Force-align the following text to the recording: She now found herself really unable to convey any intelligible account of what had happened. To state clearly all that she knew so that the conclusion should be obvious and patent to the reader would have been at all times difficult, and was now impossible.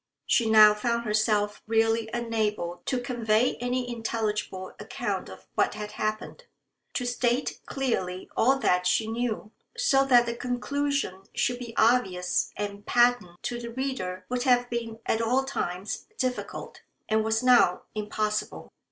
She 0.25 0.49
now 0.49 0.73
found 0.73 1.05
herself 1.05 1.61
really 1.67 2.09
unable 2.11 2.81
to 2.87 2.99
convey 2.99 3.55
any 3.57 3.87
intelligible 3.87 4.73
account 4.79 5.29
of 5.29 5.45
what 5.53 5.75
had 5.75 5.91
happened. 5.91 6.45
To 6.95 7.05
state 7.05 7.59
clearly 7.67 8.27
all 8.35 8.57
that 8.57 8.87
she 8.87 9.05
knew 9.05 9.51
so 9.77 10.03
that 10.05 10.25
the 10.25 10.33
conclusion 10.35 11.25
should 11.35 11.59
be 11.59 11.75
obvious 11.77 12.51
and 12.57 12.83
patent 12.83 13.43
to 13.43 13.59
the 13.59 13.69
reader 13.73 14.25
would 14.27 14.41
have 14.41 14.71
been 14.71 14.97
at 15.05 15.21
all 15.21 15.43
times 15.43 16.07
difficult, 16.17 16.81
and 17.07 17.23
was 17.23 17.43
now 17.43 17.83
impossible. 17.93 18.73